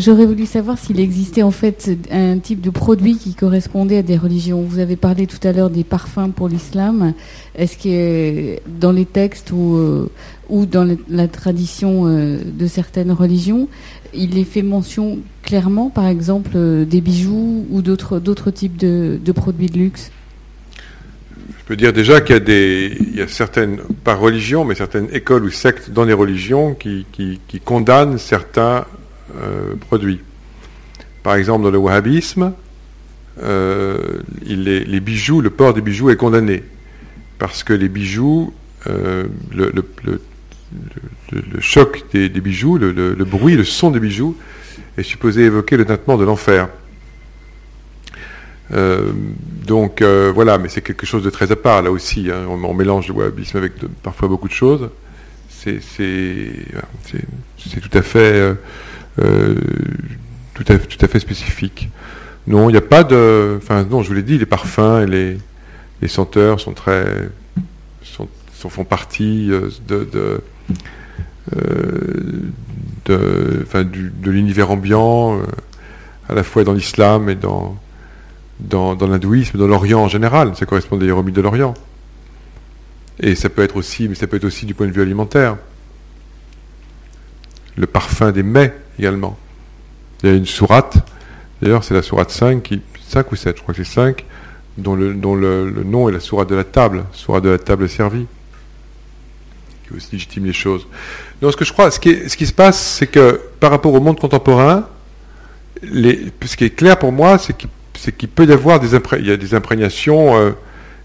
[0.00, 4.16] J'aurais voulu savoir s'il existait en fait un type de produit qui correspondait à des
[4.16, 4.62] religions.
[4.62, 7.12] Vous avez parlé tout à l'heure des parfums pour l'islam.
[7.54, 10.10] Est-ce que dans les textes ou, euh,
[10.48, 13.68] ou dans la tradition euh, de certaines religions,
[14.14, 19.32] il est fait mention clairement, par exemple, euh, des bijoux ou d'autres types de, de
[19.32, 20.10] produits de luxe?
[21.66, 25.44] Peux dire déjà qu'il y a des, y a certaines, par religion, mais certaines écoles
[25.44, 28.86] ou sectes dans les religions qui, qui condamnent certains
[29.36, 30.20] euh, produits.
[31.22, 32.52] Par exemple, dans le wahhabisme,
[33.42, 33.98] euh,
[34.42, 36.62] les bijoux, le port des bijoux est condamné.
[37.38, 38.52] Parce que les bijoux,
[38.86, 39.70] euh, le,
[41.60, 44.36] choc des, bijoux, le, bruit, le son des bijoux,
[44.96, 46.68] est supposé évoquer le tintement de l'enfer.
[49.66, 52.30] Donc voilà, mais c'est quelque chose de très à part là aussi.
[52.30, 52.46] hein.
[52.48, 54.90] On, mélange le wahhabisme avec parfois beaucoup de choses.
[55.48, 55.80] C'est
[57.80, 58.54] tout à fait
[59.20, 59.54] euh,
[60.54, 61.88] tout à, à fait spécifique.
[62.46, 63.56] Non, il n'y a pas de.
[63.58, 65.38] Enfin non, je vous l'ai dit, les parfums et
[66.00, 67.04] les, senteurs sont très
[68.02, 68.28] sont,
[68.68, 70.40] font partie euh, de, de,
[71.56, 72.42] euh,
[73.06, 75.38] de, l'univers ambiant,
[76.28, 77.76] à la fois dans l'islam et dans,
[78.60, 80.54] dans, l'hindouisme, dans l'Orient en général.
[80.56, 81.74] Ça correspond des mythes de l'Orient.
[83.20, 85.56] Et ça peut être aussi, mais ça peut être aussi du point de vue alimentaire.
[87.80, 89.38] Le parfum des mets également.
[90.22, 90.98] Il y a une sourate,
[91.62, 94.22] d'ailleurs c'est la sourate 5, qui, 5 ou 7, je crois que c'est 5,
[94.76, 97.88] dont, le, dont le, nom est la sourate de la table, sourate de la table
[97.88, 98.26] servie,
[99.88, 100.86] qui aussi légitime les choses.
[101.40, 103.70] Donc ce que je crois, ce qui, est- ce qui se passe, c'est que par
[103.70, 104.86] rapport au monde contemporain,
[105.82, 108.88] les, ce qui est clair pour moi, c'est qu'il peut y avoir des,
[109.18, 110.50] il y a des imprégnations euh,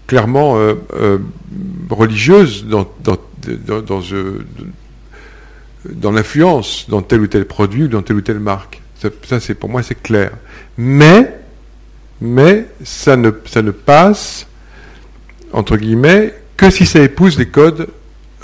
[0.06, 1.18] clairement euh, euh,
[1.88, 3.16] religieuses dans, dans,
[3.66, 4.00] dans, dans,
[5.92, 8.82] dans l'influence dans tel ou tel produit ou dans telle ou telle marque.
[9.24, 10.30] Ça, c'est pour moi c'est clair.
[10.78, 11.38] Mais
[12.20, 14.46] mais ça ne ça ne passe
[15.52, 17.88] entre guillemets que si ça épouse les codes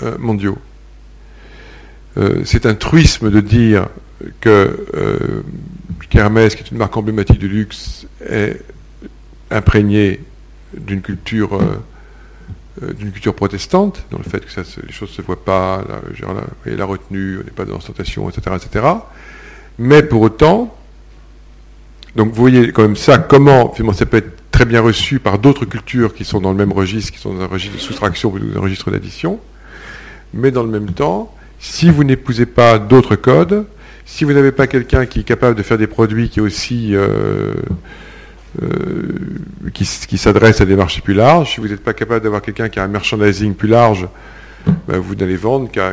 [0.03, 0.57] euh, mondiaux.
[2.17, 3.87] Euh, c'est un truisme de dire
[4.39, 5.41] que euh,
[6.09, 8.61] qu'Hermès, qui est une marque emblématique du luxe, est
[9.49, 10.19] imprégnée
[10.77, 11.77] d'une culture, euh,
[12.81, 16.41] d'une culture protestante, dans le fait que les choses ne se voient pas, la, la,
[16.65, 18.85] et la retenue, on n'est pas dans l'ostentation, etc., etc.
[19.77, 20.75] Mais pour autant,
[22.15, 25.39] donc vous voyez quand même ça, comment finalement, ça peut être très bien reçu par
[25.39, 28.31] d'autres cultures qui sont dans le même registre, qui sont dans un registre de soustraction
[28.31, 29.39] ou dans un registre d'addition,
[30.33, 33.65] mais dans le même temps, si vous n'épousez pas d'autres codes,
[34.05, 36.95] si vous n'avez pas quelqu'un qui est capable de faire des produits qui est aussi
[36.95, 37.53] euh, euh,
[39.73, 42.41] qui, s- qui s'adresse à des marchés plus larges, si vous n'êtes pas capable d'avoir
[42.41, 44.07] quelqu'un qui a un merchandising plus large,
[44.87, 45.91] ben, vous n'allez vendre qu'à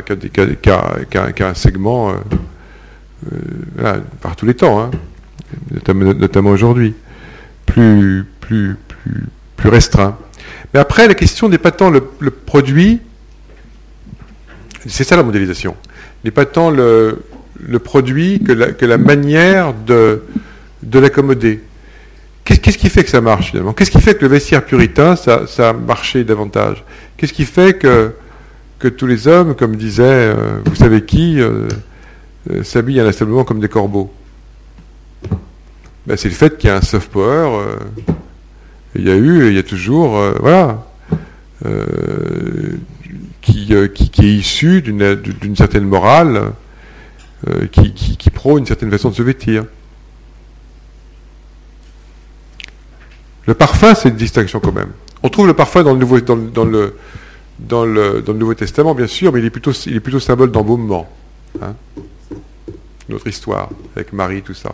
[1.48, 2.14] un segment euh,
[3.82, 4.90] euh, par tous les temps, hein,
[5.84, 6.94] notamment, aujourd'hui,
[7.66, 8.26] plus,
[9.64, 10.16] restreint.
[10.72, 13.00] Mais après, la question n'est pas tant le, produit,
[14.86, 15.76] c'est ça la mondialisation,
[16.24, 17.18] n'est pas tant le,
[17.82, 20.22] produit que la, manière de
[20.92, 21.60] l'accommoder.
[22.44, 23.72] Qu'est-ce qui fait que ça marche finalement?
[23.72, 26.84] Qu'est-ce qui fait que le vestiaire puritain, ça, ça a marché davantage?
[27.16, 28.12] Qu'est-ce qui fait que,
[28.78, 31.68] que tous les hommes, comme disait, euh, vous savez qui, euh,
[32.50, 34.12] euh, s'habillent inlassablement comme des corbeaux?
[36.06, 37.76] Ben, C'est le fait qu'il y a un soft power, euh,
[38.96, 40.86] il y a eu il y a toujours, euh, voilà,
[43.42, 46.52] qui, qui, qui est issu d'une certaine morale
[47.70, 49.64] qui, qui prône une certaine façon de se vêtir.
[53.50, 54.92] Le parfum, c'est une distinction quand même.
[55.24, 56.94] On trouve le parfum dans le Nouveau, dans, le- dans le,
[57.58, 61.08] dans, le, Nouveau Testament, bien sûr, mais il est plutôt, il est plutôt symbole d'embaumement.
[61.60, 61.74] Hein
[63.08, 64.72] Notre histoire, avec Marie, tout ça.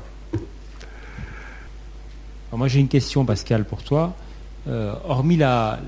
[2.52, 4.14] Moi j'ai une question Pascal pour toi.
[4.68, 5.80] Euh, hormis la,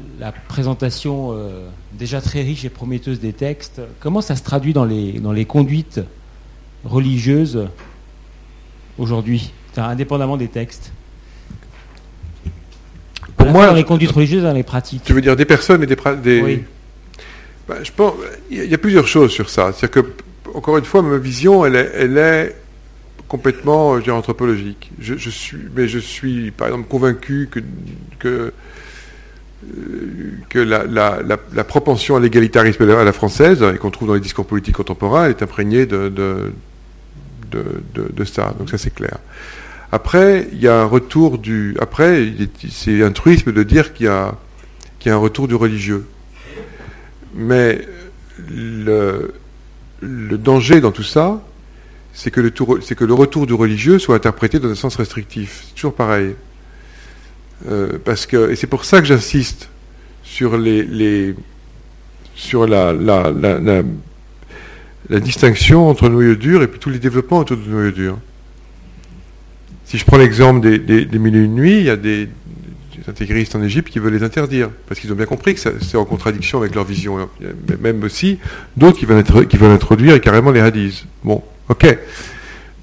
[0.48, 5.20] présentation euh, déjà très riche et prometteuse des textes, comment ça se traduit dans les,
[5.20, 6.00] dans les conduites
[6.86, 7.68] religieuses
[8.96, 10.92] aujourd'hui, indépendamment des textes?
[13.38, 15.02] Pour moi, dans les conduites religieuses dans les pratiques.
[15.04, 15.94] Tu veux dire des personnes et des...
[15.96, 16.40] pra- des...
[16.42, 16.64] Oui.
[17.68, 18.14] Ben, je pense,
[18.50, 19.72] il y a- plusieurs choses sur ça.
[19.72, 20.10] C'est-à-dire que,
[20.54, 22.56] encore une fois, ma vision, elle est, elle est
[23.28, 24.90] complètement, je dirais, anthropologique.
[25.00, 27.60] Je, je suis, mais je suis, par exemple, convaincu que,
[28.18, 28.52] que, euh,
[30.48, 34.14] que la, la- la- la propension à l'égalitarisme à la française, et qu'on trouve dans
[34.14, 36.52] les discours politiques contemporains, elle est imprégnée de, de,
[37.50, 38.54] de, de- de ça.
[38.58, 39.18] Donc ça, c'est clair.
[39.90, 41.76] Après, il y a un retour du.
[41.80, 42.32] Après,
[42.70, 44.36] c'est un truisme de dire qu'il y a,
[44.98, 46.06] qu'il y a un retour du religieux.
[47.34, 47.86] Mais
[48.50, 49.32] le,
[50.02, 51.42] danger dans tout ça,
[52.12, 55.64] c'est que, que le retour du religieux soit interprété dans un sens restrictif.
[55.68, 56.34] C'est toujours pareil.
[57.68, 59.68] Euh, parce que, et c'est pour ça que j'insiste
[60.22, 61.34] sur, les,
[62.34, 63.58] sur la, la, la,
[65.08, 68.18] la- distinction entre noyau dur et puis tous les développements autour du noyau dur.
[69.88, 72.28] Si je prends l'exemple des, des, des mille et une nuits, il y a des,
[73.08, 76.04] intégristes en Égypte qui veulent les interdire, parce qu'ils ont bien compris que c'est en
[76.04, 77.26] contradiction avec leur vision.
[77.40, 78.38] Il y a même aussi
[78.76, 81.06] d'autres qui, veulent qui veulent introduire carrément les hadiths.
[81.24, 81.98] Bon, ok.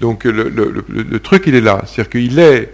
[0.00, 1.84] Donc le, truc, il est là.
[1.86, 2.72] C'est-à-dire qu'il est...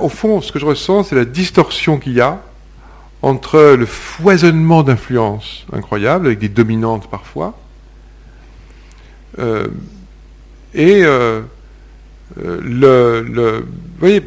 [0.00, 2.42] au fond, ce que je ressens, c'est la distorsion qu'il y a
[3.22, 7.56] entre le foisonnement d'influences incroyables, avec des dominantes parfois,
[9.38, 9.68] euh,
[10.74, 11.42] et euh,
[12.44, 14.22] euh, le, Vous voyez,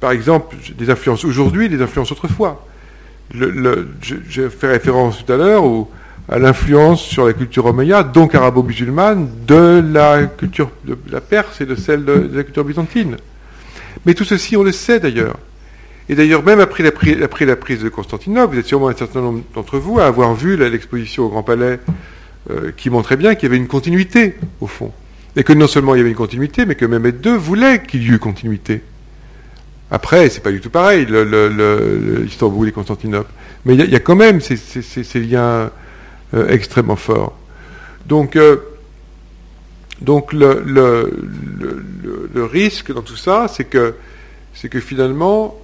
[0.00, 2.66] par exemple, des influences aujourd'hui, des influences autrefois.
[3.32, 5.64] J'ai fait référence tout à l'heure
[6.28, 11.66] à l'influence sur la culture omeyyade, donc arabo-musulmane, de la culture de la Perse et
[11.66, 13.16] de celle de, la culture byzantine.
[14.04, 15.36] Mais tout ceci, on le sait d'ailleurs.
[16.08, 16.90] Et d'ailleurs, même après la,
[17.24, 20.34] après la, prise de Constantinople, vous êtes sûrement un certain nombre d'entre vous à avoir
[20.34, 21.80] vu l'exposition au Grand Palais
[22.50, 24.92] euh, qui montrait bien qu'il y avait une continuité, au fond.
[25.36, 28.02] Et que non seulement il y avait une continuité, mais que Mehmet II voulait qu'il
[28.02, 28.82] y eût continuité.
[29.90, 33.30] Après, c'est pas du tout pareil, l'Istanbul et Constantinople.
[33.64, 35.70] Mais il y, a quand même ces, liens
[36.34, 37.36] euh, extrêmement forts.
[38.06, 38.56] Donc, euh,
[40.00, 41.10] donc le,
[42.34, 43.94] risque dans tout ça, c'est que,
[44.70, 45.60] que finalement,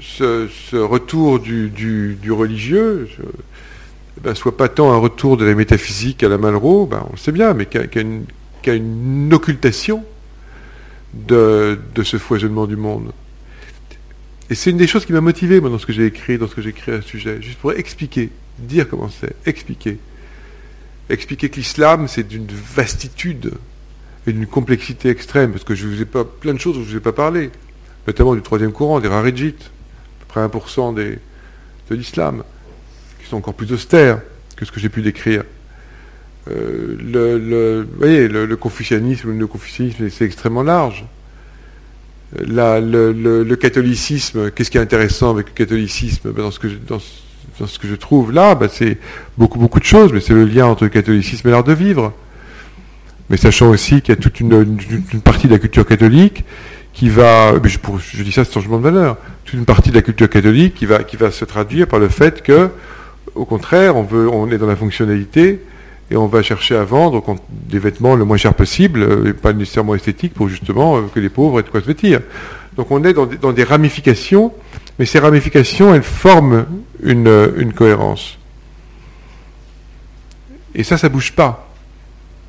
[0.00, 3.08] ce, retour du, religieux,
[4.18, 7.12] eh ben, soit pas tant un retour de la métaphysique à la Malraux, ben, on
[7.12, 8.24] le sait bien, mais qu'il y, a une
[9.32, 10.04] occultation
[11.14, 13.12] de, ce foisonnement du monde.
[14.48, 16.54] Et c'est une des choses qui m'a motivé dans ce que j'ai écrit, dans ce
[16.54, 19.98] que j'ai à ce sujet, juste pour expliquer, dire comment c'est, expliquer.
[21.08, 23.52] Expliquer que l'islam, c'est d'une vastitude
[24.26, 26.86] et d'une complexité extrême, parce que je vous ai pas plein de choses dont je
[26.86, 27.50] ne vous ai pas parlé,
[28.06, 29.70] notamment du troisième courant, des Raridjites,
[30.20, 31.18] à peu près 1% des,
[31.90, 32.42] de l'islam
[33.26, 34.20] sont encore plus austères
[34.56, 35.44] que ce que j'ai pu décrire.
[36.50, 41.04] Euh, le, voyez, le, confucianisme, le confucianisme, c'est extrêmement large.
[42.38, 46.98] le, catholicisme, qu'est-ce qui est intéressant avec le catholicisme dans, ce que je, dans,
[47.66, 48.98] ce que je trouve là, ben, c'est
[49.36, 52.12] beaucoup, beaucoup de choses, mais c'est le lien entre le catholicisme et l'art de vivre.
[53.28, 54.64] Mais sachant aussi qu'il y a toute une,
[55.24, 56.44] partie de la culture catholique
[56.92, 60.02] qui va, je, je dis ça, c'est changement de valeur, toute une partie de la
[60.02, 62.70] culture catholique qui va, qui va se traduire par le fait que
[63.34, 65.60] au contraire, on, veut, on est dans la fonctionnalité
[66.10, 69.52] et on va chercher à vendre des vêtements le moins cher possible, euh, et pas
[69.52, 72.20] nécessairement esthétiques, pour justement euh, que les pauvres aient de quoi se vêtir.
[72.76, 74.52] Donc on est dans des, ramifications,
[74.98, 76.66] mais ces ramifications, elles forment
[77.02, 78.38] une, une cohérence.
[80.74, 81.70] Et ça, ça bouge pas.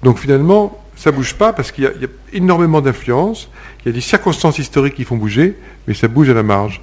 [0.04, 4.02] Donc finalement, ça bouge pas parce qu'il y, a énormément d'influences, il y a des
[4.02, 6.82] circonstances historiques qui font bouger, mais ça bouge à la marge.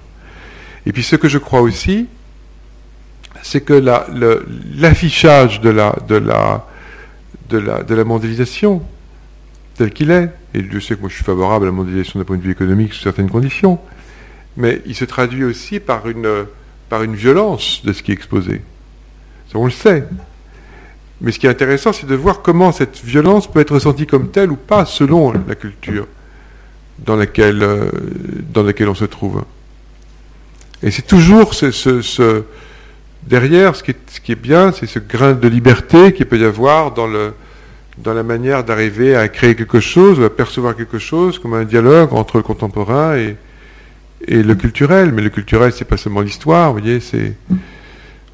[0.86, 2.06] Et puis ce que je crois aussi,
[3.44, 3.74] c'est que
[4.74, 6.66] l'affichage de, la, de, la,
[7.50, 8.82] de, la, de la mondialisation,
[9.74, 12.24] tel qu'il est, et je sais que moi je suis favorable à la mondialisation d'un
[12.24, 13.78] point de vue économique sous certaines conditions,
[14.56, 16.46] mais il se traduit aussi par une,
[16.88, 18.62] par une violence de ce qui est exposé.
[19.52, 20.04] Ça, on le sait.
[21.20, 24.30] Mais ce qui est intéressant, c'est de voir comment cette violence peut être ressentie comme
[24.30, 26.06] telle ou pas selon la culture
[26.98, 27.90] dans laquelle, euh,
[28.54, 29.44] dans laquelle on se trouve.
[30.82, 32.42] Et c'est toujours ce
[33.26, 33.92] derrière, ce qui
[34.32, 39.16] est, bien, c'est ce grain de liberté qu'il peut y avoir dans, la manière d'arriver
[39.16, 43.36] à créer quelque chose, à percevoir quelque chose, comme un dialogue entre le contemporain et,
[44.26, 45.12] le culturel.
[45.12, 46.74] Mais le culturel, c'est pas seulement l'histoire.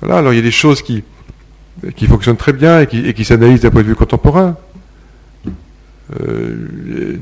[0.01, 1.03] Voilà, alors il y a des choses qui,
[2.09, 4.57] fonctionnent très bien et qui, s'analysent d'un point de vue contemporain.
[6.21, 6.57] Euh,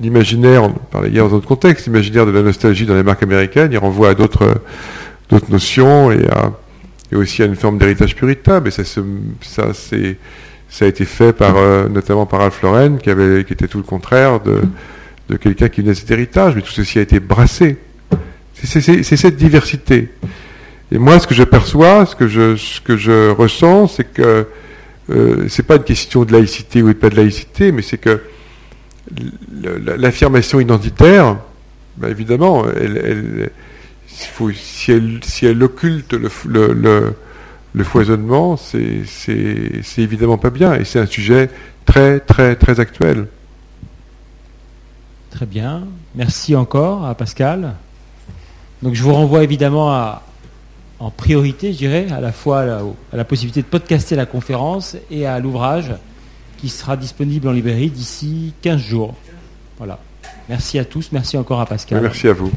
[0.00, 3.70] l'imaginaire, on parlait hier dans d'autres contextes, l'imaginaire de la nostalgie dans les marques américaines,
[3.70, 4.54] il renvoie à d'autres
[5.50, 6.52] notions et à
[7.10, 9.64] et aussi à une forme d'héritage puritain, mais ça, ça,
[10.80, 13.84] a été fait par, euh, notamment par Alf Loren, qui, avait, qui était tout le
[13.84, 14.62] contraire de,
[15.28, 17.76] de quelqu'un qui venait de cet héritage, mais tout ceci a été brassé.
[18.54, 20.10] C'est cette diversité.
[20.90, 24.46] Et moi, ce que j'aperçois, ce que je, ce que je ressens, c'est que
[25.10, 28.20] euh, c'est pas une question de laïcité ou pas de laïcité, mais c'est que
[29.86, 31.36] l'affirmation identitaire,
[31.96, 33.50] ben évidemment, elle, elle
[34.54, 37.14] si, elle, si elle occulte le,
[37.74, 39.04] le, foisonnement, c'est
[39.98, 40.74] évidemment pas bien.
[40.74, 41.50] Et c'est un sujet
[41.84, 43.26] très, très, très actuel.
[45.30, 45.84] Très bien.
[46.14, 47.74] Merci encore à Pascal.
[48.82, 50.22] Donc je vous renvoie évidemment à,
[51.00, 52.60] en priorité, je dirais, à la fois
[53.12, 55.94] à la, possibilité de podcaster la conférence et à l'ouvrage
[56.56, 59.14] qui sera disponible en librairie d'ici 15 jours.
[59.78, 59.98] Voilà.
[60.48, 61.10] Merci à tous.
[61.12, 62.00] Merci encore à Pascal.
[62.00, 62.50] Merci à vous.